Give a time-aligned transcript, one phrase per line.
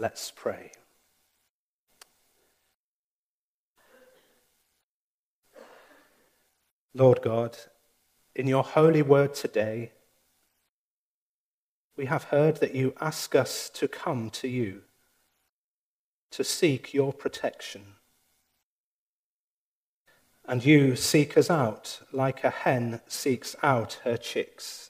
[0.00, 0.72] Let's pray.
[6.94, 7.58] Lord God,
[8.34, 9.92] in your holy word today,
[11.98, 14.84] we have heard that you ask us to come to you,
[16.30, 17.96] to seek your protection.
[20.48, 24.89] And you seek us out like a hen seeks out her chicks.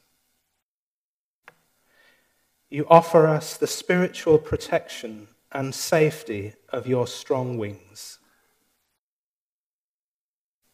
[2.71, 8.21] You offer us the spiritual protection and safety of your strong wings.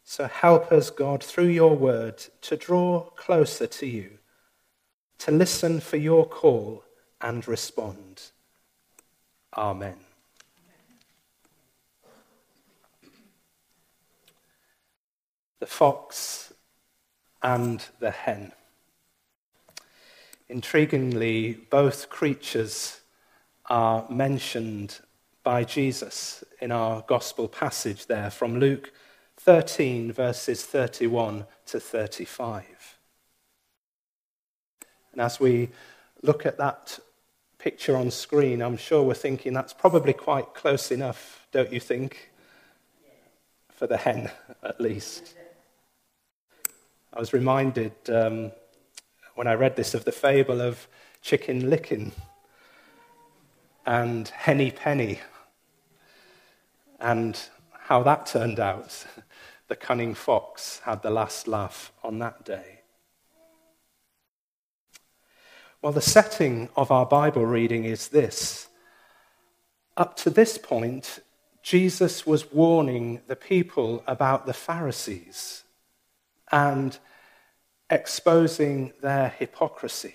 [0.04, 4.18] So help us, God, through your word to draw closer to you,
[5.18, 6.84] to listen for your call
[7.20, 8.22] and respond.
[9.56, 9.96] Amen.
[15.58, 16.52] The fox
[17.42, 18.52] and the hen.
[20.48, 23.00] Intriguingly, both creatures
[23.68, 25.00] are mentioned
[25.42, 28.92] by Jesus in our gospel passage there from Luke
[29.38, 32.64] 13, verses 31 to 35.
[35.12, 35.70] And as we
[36.22, 36.98] look at that
[37.58, 42.30] picture on screen, I'm sure we're thinking that's probably quite close enough, don't you think?
[43.72, 44.30] For the hen,
[44.62, 45.34] at least.
[47.12, 48.52] I was reminded um,
[49.36, 50.88] when I read this of the fable of
[51.22, 52.12] Chicken Licken
[53.84, 55.20] and Henny Penny
[56.98, 57.38] and
[57.72, 59.06] how that turned out.
[59.68, 62.82] The cunning fox had the last laugh on that day.
[65.82, 68.68] Well, the setting of our Bible reading is this.
[69.96, 71.18] Up to this point,
[71.64, 75.64] Jesus was warning the people about the Pharisees
[76.52, 76.96] and
[77.90, 80.14] exposing their hypocrisy.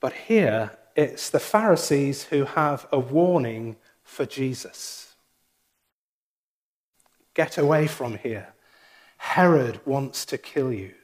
[0.00, 5.14] But here, it's the Pharisees who have a warning for Jesus.
[7.34, 8.54] Get away from here.
[9.18, 10.94] Herod wants to kill you.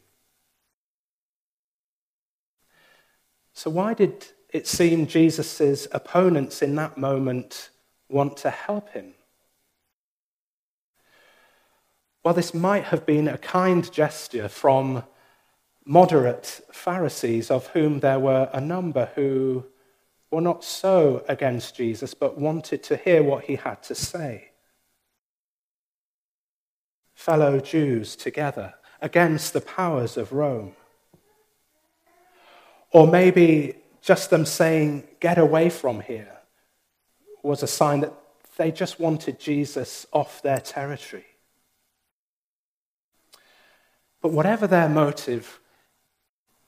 [3.52, 7.70] So, why did it seem Jesus' opponents in that moment
[8.08, 9.14] want to help him?
[12.24, 15.02] Well, this might have been a kind gesture from
[15.84, 19.66] moderate Pharisees, of whom there were a number who
[20.30, 24.50] were not so against Jesus, but wanted to hear what he had to say.
[27.14, 30.76] Fellow Jews together against the powers of Rome.
[32.92, 36.38] Or maybe just them saying, get away from here,
[37.42, 38.14] was a sign that
[38.56, 41.24] they just wanted Jesus off their territory.
[44.22, 45.60] But whatever their motive,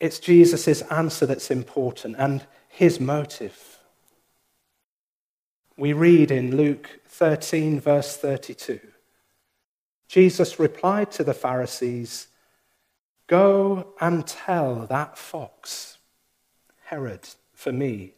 [0.00, 3.78] it's Jesus' answer that's important and his motive.
[5.76, 8.80] We read in Luke 13, verse 32
[10.08, 12.28] Jesus replied to the Pharisees,
[13.26, 15.98] Go and tell that fox,
[16.84, 18.12] Herod, for me.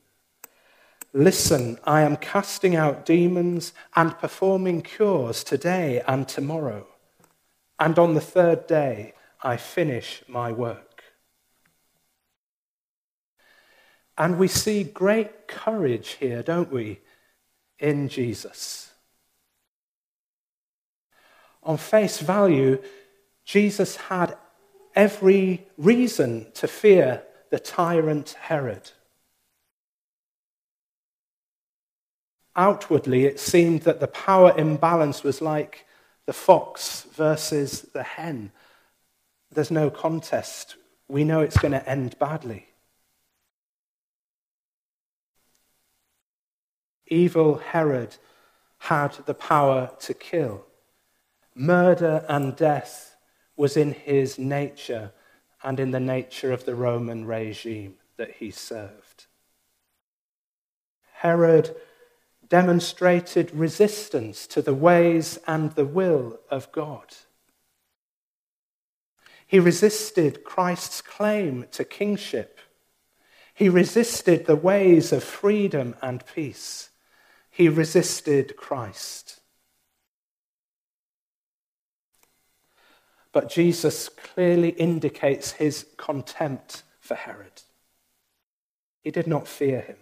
[1.12, 6.86] Listen, I am casting out demons and performing cures today and tomorrow.
[7.78, 11.04] And on the third day, I finish my work.
[14.18, 17.00] And we see great courage here, don't we,
[17.78, 18.90] in Jesus.
[21.62, 22.80] On face value,
[23.44, 24.36] Jesus had
[24.94, 28.90] every reason to fear the tyrant Herod.
[32.54, 35.84] Outwardly, it seemed that the power imbalance was like
[36.24, 38.50] the fox versus the hen
[39.56, 40.76] there's no contest.
[41.08, 42.66] We know it's going to end badly.
[47.06, 48.16] Evil Herod
[48.76, 50.66] had the power to kill.
[51.54, 53.16] Murder and death
[53.56, 55.12] was in his nature
[55.62, 59.26] and in the nature of the Roman regime that he served.
[61.14, 61.74] Herod
[62.46, 67.14] demonstrated resistance to the ways and the will of God.
[69.46, 72.58] He resisted Christ's claim to kingship.
[73.54, 76.90] He resisted the ways of freedom and peace.
[77.50, 79.40] He resisted Christ.
[83.32, 87.62] But Jesus clearly indicates his contempt for Herod.
[89.02, 89.96] He did not fear him.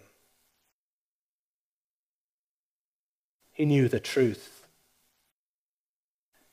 [3.51, 4.54] He knew the truth.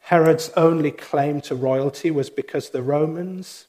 [0.06, 3.68] Herod's only claim to royalty was because the Romans,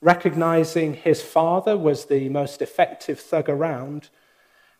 [0.00, 4.10] recognizing his father was the most effective thug around,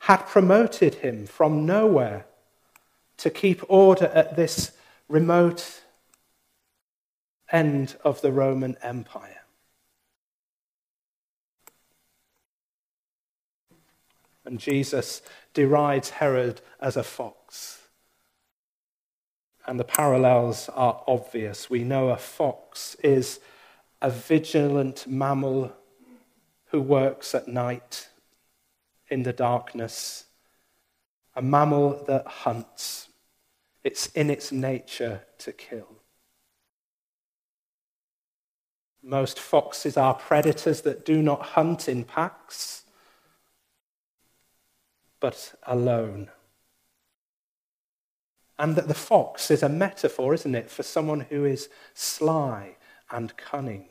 [0.01, 2.25] had promoted him from nowhere
[3.17, 4.71] to keep order at this
[5.09, 5.83] remote
[7.51, 9.43] end of the Roman Empire.
[14.45, 15.21] And Jesus
[15.53, 17.80] derides Herod as a fox.
[19.71, 21.71] And the parallels are obvious.
[21.71, 23.39] We know a fox is
[24.03, 25.73] a vigilant mammal
[26.73, 28.09] who works at night
[29.11, 30.25] in the darkness,
[31.37, 33.11] a mammal that hunts.
[33.85, 35.87] It's in its nature to kill.
[39.05, 42.83] Most foxes are predators that do not hunt in packs,
[45.21, 46.29] but alone.
[48.61, 52.77] And that the fox is a metaphor, isn't it, for someone who is sly
[53.11, 53.87] and cunning.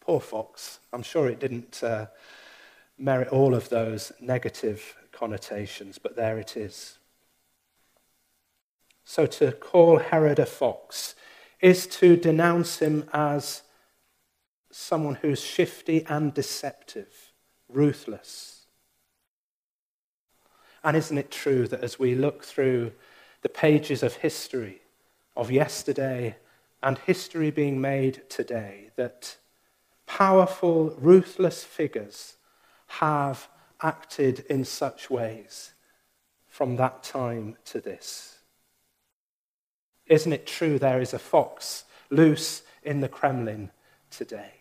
[0.00, 0.80] Poor fox.
[0.92, 2.06] I'm sure it didn't uh,
[2.98, 6.98] merit all of those negative connotations, but there it is.
[9.04, 11.14] So to call Herod a fox
[11.60, 13.62] is to denounce him as
[14.72, 17.32] someone who's shifty and deceptive,
[17.68, 18.59] ruthless.
[20.82, 22.92] And isn't it true that as we look through
[23.42, 24.80] the pages of history,
[25.36, 26.36] of yesterday
[26.82, 29.36] and history being made today, that
[30.06, 32.36] powerful, ruthless figures
[32.86, 33.48] have
[33.82, 35.72] acted in such ways
[36.48, 38.38] from that time to this?
[40.06, 43.70] Isn't it true there is a fox loose in the Kremlin
[44.10, 44.54] today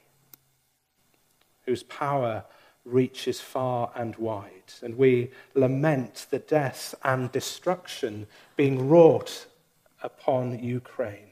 [1.65, 2.45] whose power
[2.89, 4.73] reaches far and wide?
[4.81, 9.47] And we lament the death and destruction being wrought
[10.01, 11.31] upon Ukraine.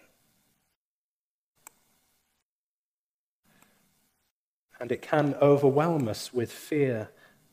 [4.80, 7.09] And it can overwhelm us with fear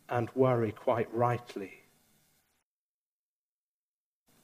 [0.08, 1.84] and worry quite rightly.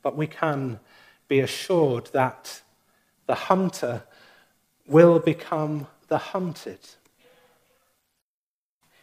[0.02, 0.80] But we can
[1.28, 2.62] be assured that
[3.26, 4.02] the hunter
[4.86, 6.80] will become the hunted.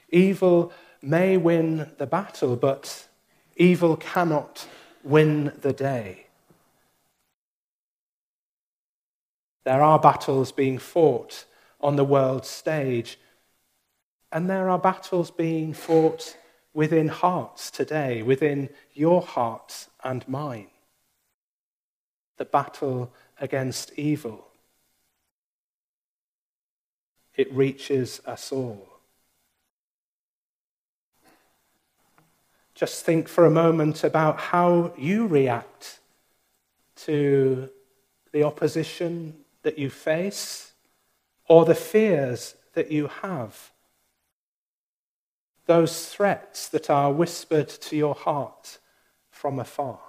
[0.09, 0.71] Evil
[1.01, 3.07] may win the battle, but
[3.55, 4.67] evil cannot
[5.03, 6.27] win the day.
[9.63, 11.45] There are battles being fought
[11.81, 13.19] on the world stage,
[14.31, 16.37] and there are battles being fought
[16.73, 20.67] within hearts today, within your heart and mine
[22.37, 24.47] the battle against evil.
[27.35, 28.96] It reaches us all.
[32.77, 35.99] Just think for a moment about how you react
[36.97, 37.71] to
[38.31, 39.33] the opposition
[39.63, 40.73] that you face
[41.47, 43.71] or the fears that you have.
[45.65, 48.77] Those threats that are whispered to your heart
[49.31, 49.99] from afar.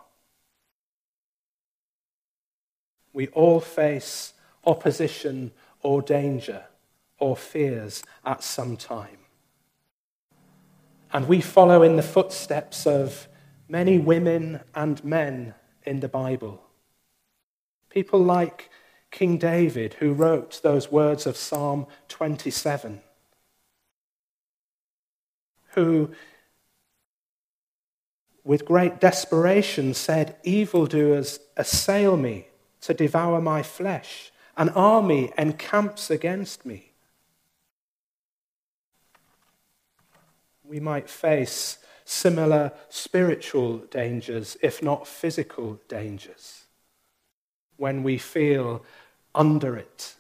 [3.15, 4.35] We all face
[4.67, 6.65] opposition or danger
[7.19, 9.28] or fears at some time.
[11.13, 13.29] And we follow in the footsteps of
[13.69, 16.63] many women and men in the Bible.
[17.89, 18.71] People like
[19.11, 23.01] King David, who wrote those words of Psalm 27,
[25.73, 26.11] who,
[28.45, 32.49] with great desperation, said, Evildoers assail me
[32.83, 34.31] to devour my flesh.
[34.57, 36.88] An army encamps against me.
[40.69, 46.65] We might face similar spiritual dangers, if not physical dangers,
[47.79, 48.85] when we feel
[49.35, 50.15] under it,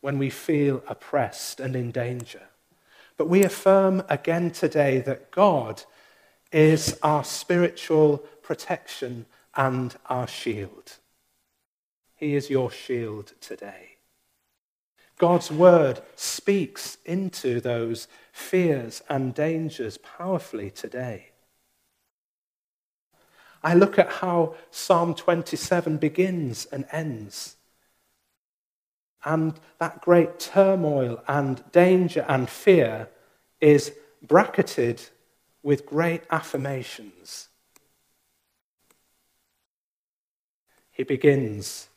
[0.00, 2.42] when we feel oppressed and in danger.
[3.18, 5.82] But we affirm again today that God
[6.52, 10.94] is our spiritual protection and our shield.
[12.14, 13.96] He is your shield today.
[15.18, 18.06] God's word speaks into those
[18.36, 21.30] fears and dangers powerfully today.
[23.64, 27.56] I look at how Psalm 27 begins and ends.
[29.24, 33.08] And that great turmoil and danger and fear
[33.60, 35.02] is bracketed
[35.62, 37.48] with great affirmations.
[40.90, 41.88] He begins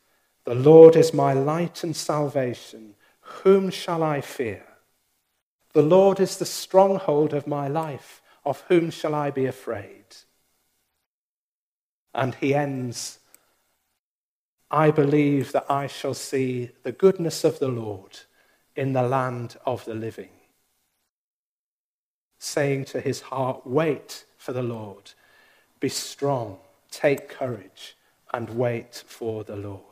[0.45, 2.95] the Lord is my light and salvation.
[3.43, 4.68] Whom shall I fear?
[5.73, 8.21] The Lord is the stronghold of my life.
[8.45, 10.05] Of whom shall I be afraid?
[12.13, 13.19] And he ends
[14.71, 18.19] I believe that I shall see the goodness of the Lord
[18.75, 20.29] in the land of the living.
[22.39, 25.11] saying to his heart, Wait for the Lord.
[25.79, 26.57] Be strong,
[26.91, 27.95] take courage,
[28.33, 29.88] and wait for the Lord.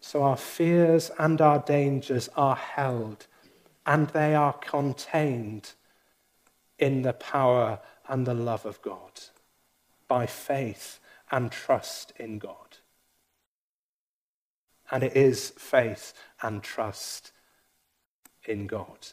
[0.00, 3.26] So our fears and our dangers are held
[3.84, 5.72] and they are contained
[6.78, 9.20] in the power and the love of God
[10.06, 11.00] by faith
[11.30, 12.78] and trust in God.
[14.90, 17.32] And it is faith and trust
[18.44, 19.08] in God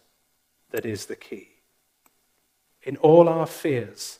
[0.72, 1.50] that is the key.
[2.84, 4.20] In all our fears,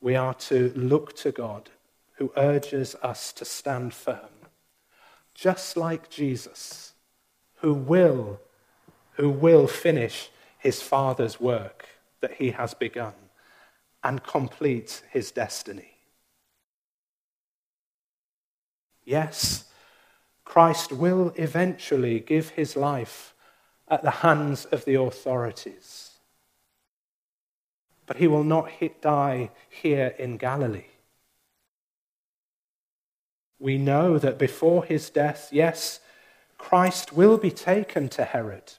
[0.00, 1.70] we are to look to God
[2.14, 4.37] who urges us to stand firm,
[5.38, 6.94] just like Jesus,
[7.60, 8.40] who will,
[9.12, 11.86] who will finish his Father's work
[12.20, 13.14] that he has begun
[14.02, 15.92] and complete his destiny.
[19.04, 19.66] Yes,
[20.44, 23.32] Christ will eventually give his life
[23.86, 26.10] at the hands of the authorities.
[28.06, 30.97] But he will not die here in Galilee.
[33.58, 36.00] We know that before his death, yes,
[36.58, 38.74] Christ will be taken to Herod.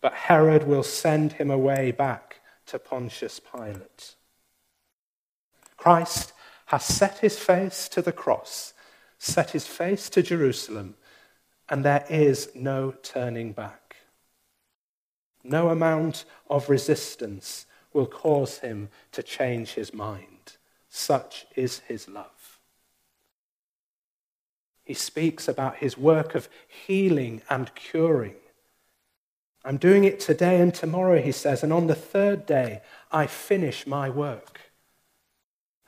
[0.00, 4.14] But Herod will send him away back to Pontius Pilate.
[5.76, 6.32] Christ
[6.66, 8.72] has set his face to the cross,
[9.18, 10.94] set his face to Jerusalem,
[11.68, 13.96] and there is no turning back.
[15.44, 20.56] No amount of resistance will cause him to change his mind.
[20.88, 22.41] Such is his love.
[24.84, 28.34] He speaks about his work of healing and curing.
[29.64, 33.86] I'm doing it today and tomorrow, he says, and on the third day I finish
[33.86, 34.60] my work.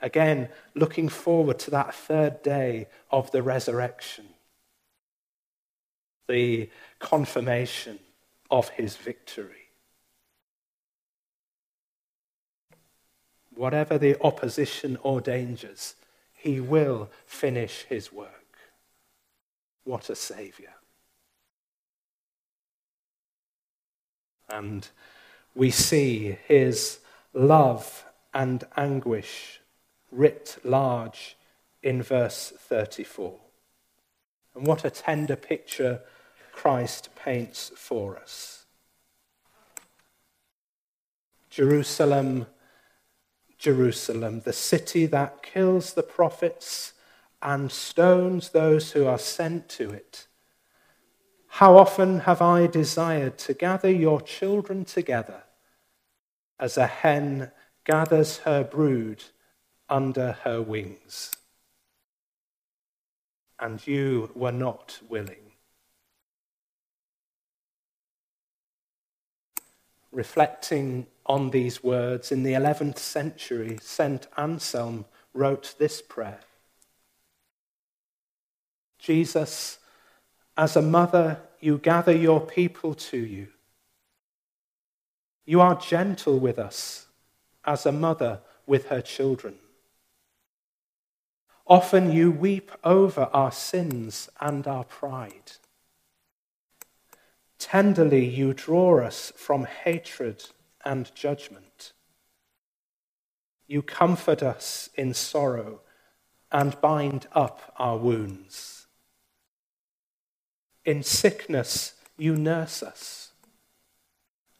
[0.01, 4.27] Again, looking forward to that third day of the resurrection
[6.29, 7.99] the confirmation
[8.51, 9.69] of his victory.
[13.55, 15.95] Whatever the opposition or dangers,
[16.33, 18.44] he will finish his work.
[19.85, 20.73] What a Saviour.
[24.49, 24.88] And
[25.55, 26.99] we see his
[27.33, 29.61] love and anguish
[30.11, 31.37] writ large
[31.83, 33.38] in verse 34.
[34.55, 36.00] And what a tender picture
[36.53, 38.64] Christ paints for us.
[41.50, 42.47] Jerusalem,
[43.59, 46.94] Jerusalem, the city that kills the prophets
[47.45, 50.27] and stones those who are sent to it.
[51.47, 55.45] How often have I desired to gather your children together
[56.59, 57.53] as a hen
[57.85, 59.23] gathers her brood
[59.89, 61.31] under her wings,
[63.61, 65.45] and you were not willing.
[70.15, 74.27] reflecting on these words, in the 11th century, St.
[74.37, 76.39] Anselm wrote this prayer
[79.04, 79.78] Jesus,
[80.56, 83.49] as a mother, you gather your people to you.
[85.44, 87.06] You are gentle with us,
[87.66, 89.56] as a mother with her children.
[91.66, 95.52] Often you weep over our sins and our pride.
[97.58, 100.44] Tenderly you draw us from hatred
[100.82, 101.92] and judgment.
[103.66, 105.80] You comfort us in sorrow
[106.50, 108.74] and bind up our wounds.
[110.85, 113.31] In sickness you nurse us,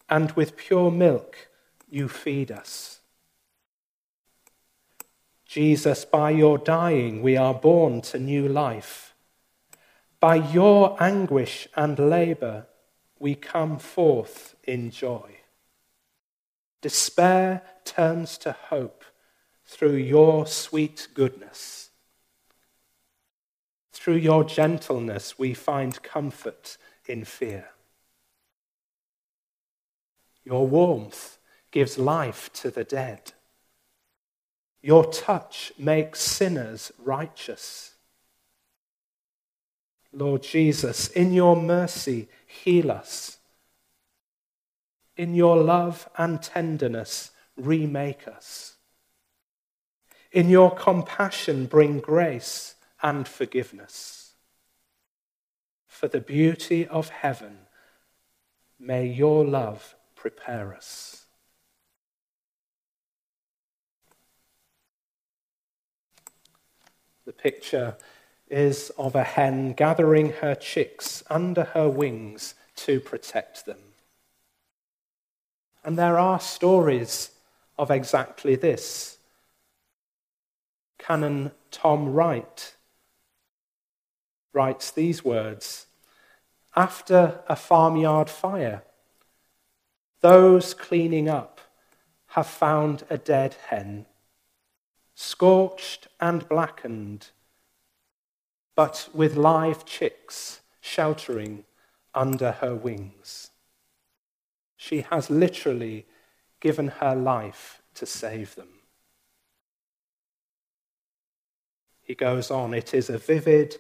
[0.09, 1.49] and with pure milk
[1.91, 3.01] you feed us.
[5.45, 9.15] Jesus, by your dying we are born to new life.
[10.19, 12.67] By your anguish and labor,
[13.19, 15.37] we come forth in joy.
[16.81, 19.05] Despair turns to hope
[19.65, 21.91] through your sweet goodness.
[23.95, 27.69] Through your gentleness, we find comfort in fear.
[30.45, 31.39] Your warmth
[31.71, 33.33] gives life to the dead.
[34.83, 37.95] Your touch makes sinners righteous.
[40.13, 43.39] Lord Jesus, in your mercy, heal us.
[45.17, 48.75] In your love and tenderness, remake us.
[50.33, 52.74] In your compassion, bring grace
[53.05, 54.33] and forgiveness.
[55.87, 57.59] For the beauty of heaven,
[58.81, 61.27] may your love prepare us.
[67.27, 67.97] The picture
[68.49, 73.79] is of a hen gathering her chicks under her wings to protect them.
[75.85, 77.33] And there are stories
[77.79, 79.19] of exactly this.
[80.99, 82.74] Canon Tom Wright
[84.55, 85.87] writes these words
[86.77, 88.83] After a farmyard fire,
[90.21, 91.61] those cleaning up
[92.29, 94.07] have found a dead hen,
[95.15, 97.29] scorched and blackened,
[98.75, 101.65] but with live chicks sheltering
[102.15, 103.51] under her wings.
[104.77, 106.07] She has literally
[106.61, 108.69] given her life to save them.
[112.03, 113.79] He goes on, it is a vivid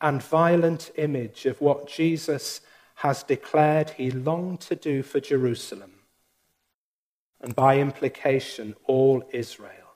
[0.00, 2.60] and violent image of what Jesus
[2.96, 5.92] has declared he longed to do for Jerusalem,
[7.40, 9.94] and by implication, all Israel.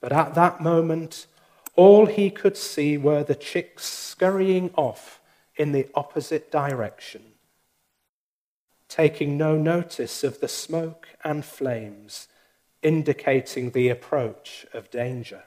[0.00, 1.26] But at that moment,
[1.74, 5.20] all he could see were the chicks scurrying off
[5.56, 7.22] in the opposite direction,
[8.88, 12.28] taking no notice of the smoke and flames
[12.82, 15.42] indicating the approach of danger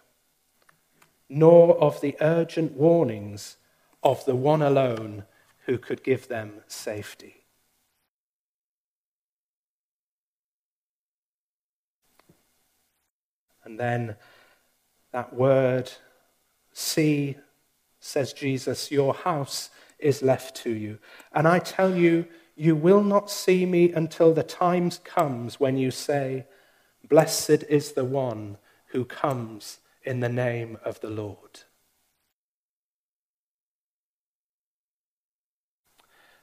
[1.33, 3.55] nor of the urgent warnings
[4.03, 5.23] of the one alone
[5.65, 7.45] who could give them safety.
[13.63, 14.17] And then
[15.13, 15.89] that word,
[16.73, 17.37] see,
[18.01, 19.69] says Jesus, your house
[19.99, 20.99] is left to you.
[21.31, 22.25] And I tell you,
[22.57, 26.45] you will not see me until the time comes when you say,
[27.07, 28.57] Blessed is the one
[28.87, 31.61] who comes in the name of the Lord.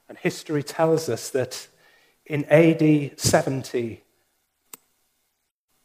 [0.08, 1.68] And history tells us that
[2.24, 4.02] in AD 70,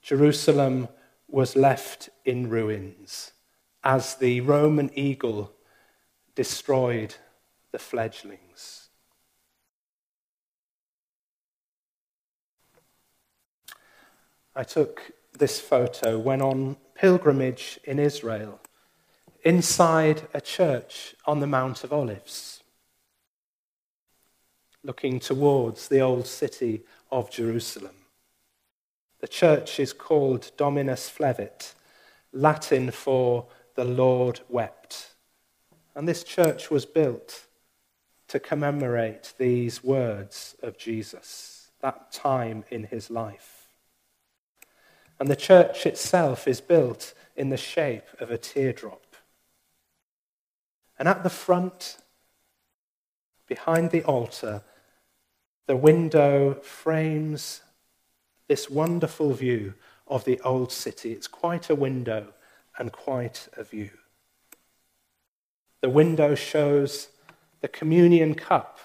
[0.01, 0.87] Jerusalem
[1.27, 3.31] was left in ruins
[3.83, 5.51] as the Roman eagle
[6.35, 7.15] destroyed
[7.71, 8.89] the fledglings.
[14.55, 18.59] I took this photo when on pilgrimage in Israel,
[19.43, 22.63] inside a church on the Mount of Olives,
[24.83, 27.95] looking towards the old city of Jerusalem.
[29.19, 31.73] The church is called Dominus Flevit,
[32.33, 35.15] Latin for the Lord wept.
[35.95, 37.47] And this church was built
[38.27, 43.62] to commemorate these words of Jesus, that time in his life.
[45.19, 49.15] And the church itself is built in the shape of a teardrop.
[50.99, 51.97] And at the front,
[53.47, 54.63] behind the altar,
[55.65, 57.61] the window frames
[58.47, 59.73] this wonderful view
[60.07, 61.11] of the old city.
[61.13, 62.33] It's quite a window
[62.77, 63.91] and quite a view.
[65.81, 67.09] The window shows
[67.61, 68.79] the communion cup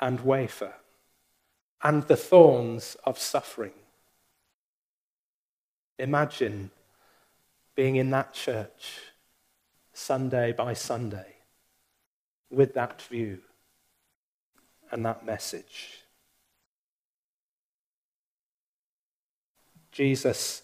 [0.00, 0.74] and wafer
[1.82, 3.72] and the thorns of suffering.
[6.02, 6.72] Imagine
[7.76, 8.98] being in that church
[9.92, 11.36] Sunday by Sunday
[12.50, 13.38] with that view
[14.90, 16.02] and that message.
[19.92, 20.62] Jesus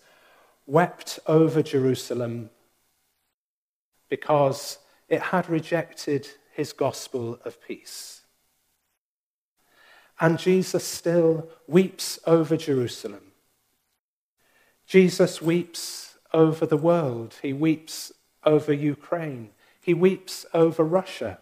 [0.66, 2.50] wept over Jerusalem
[4.08, 8.22] because it had rejected his gospel of peace.
[10.18, 13.27] And Jesus still weeps over Jerusalem
[14.88, 17.36] Jesus weeps over the world.
[17.42, 18.10] He weeps
[18.42, 19.50] over Ukraine.
[19.82, 21.38] He weeps over Russia.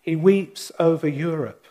[0.00, 1.66] He weeps over Europe.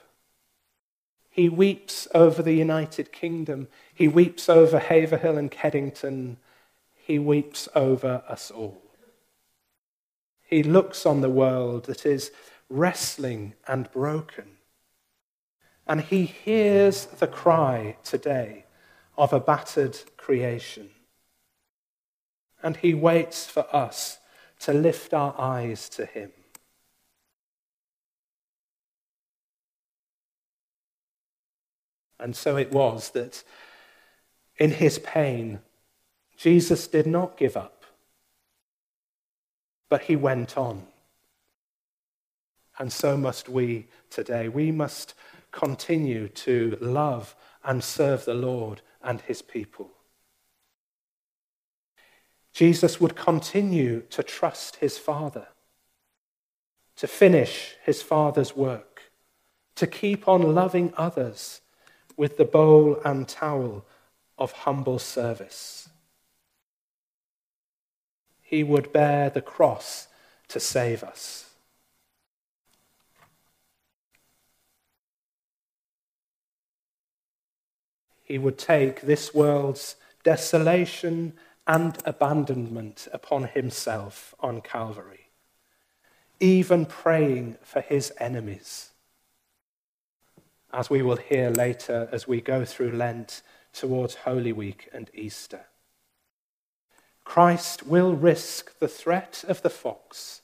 [1.30, 3.70] He weeps over the United Kingdom.
[3.94, 6.36] He weeps over Haverhill and Kedington.
[6.94, 8.82] He weeps over us all.
[10.42, 12.32] He looks on the world that is
[12.70, 14.58] wrestling and broken.
[15.88, 18.66] And he hears the cry today
[19.20, 20.90] of a battered creation.
[22.64, 24.18] And he waits for us
[24.62, 26.32] to lift our eyes to him.
[32.18, 33.44] And so it was that
[34.58, 35.60] in his pain,
[36.38, 37.84] Jesus did not give up,
[39.90, 40.88] but he went on.
[42.78, 44.48] And so must we today.
[44.48, 45.14] We must
[45.52, 49.90] continue to love and serve the Lord and his people.
[52.54, 55.48] Jesus would continue to trust his Father,
[56.98, 59.12] to finish his Father's work,
[59.76, 61.62] to keep on loving others
[62.18, 63.86] with the bowl and towel
[64.38, 65.90] of humble service.
[68.42, 70.08] He would bear the cross
[70.50, 71.49] to save us.
[78.30, 81.34] He would take this world's desolation
[81.66, 85.32] and abandonment upon himself on Calvary,
[86.40, 88.92] even praying for his enemies.
[90.72, 93.42] As we will hear later as we go through Lent
[93.74, 95.62] towards Holy Week and Easter.
[97.24, 100.42] Christ will risk the threat of the fox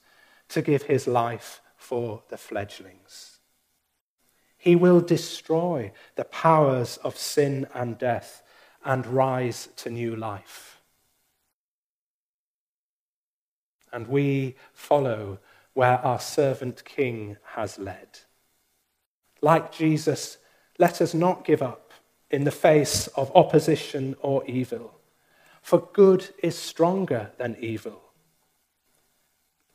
[0.50, 3.35] to give his life for the fledglings.
[4.66, 8.42] He will destroy the powers of sin and death
[8.84, 10.82] and rise to new life.
[13.94, 15.38] And we follow
[15.76, 18.08] where our servant king has led.
[19.40, 20.40] Like Jesus,
[20.80, 21.92] let us not give up
[22.32, 24.96] in the face of opposition or evil,
[25.62, 28.02] for good is stronger than evil.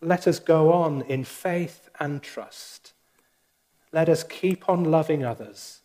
[0.02, 2.94] Let us go on in faith and trust.
[3.92, 5.80] Let us keep on loving others.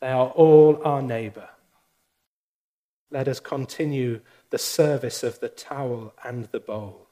[0.00, 1.48] They are all our neighbour.
[3.10, 7.08] Let us continue the service of the towel and the bowl.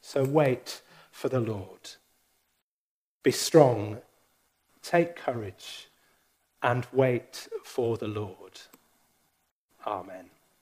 [0.00, 1.90] So wait for the Lord.
[3.22, 3.98] Be strong,
[4.82, 5.88] take courage,
[6.62, 8.60] and wait for the Lord.
[9.86, 10.33] Amen.